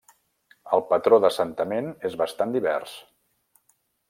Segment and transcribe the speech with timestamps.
[0.77, 2.97] El patró d'assentament és bastant divers.